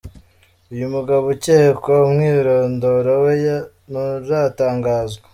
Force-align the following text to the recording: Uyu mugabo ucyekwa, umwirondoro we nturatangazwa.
Uyu 0.73 0.85
mugabo 0.95 1.23
ucyekwa, 1.33 1.93
umwirondoro 2.05 3.13
we 3.25 3.35
nturatangazwa. 3.91 5.25